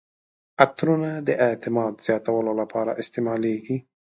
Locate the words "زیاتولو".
2.05-2.51